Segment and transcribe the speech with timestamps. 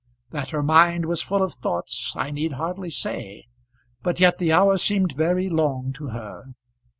[0.31, 3.45] That her mind was full of thoughts I need hardly say,
[4.01, 6.55] but yet the hour seemed very long to her.